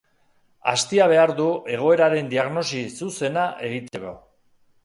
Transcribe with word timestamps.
Astia 0.71 1.07
behar 1.11 1.33
du 1.41 1.49
egoeraren 1.75 2.33
diagnosi 2.33 2.83
zuzena 3.03 3.47
egiteko. 3.69 4.19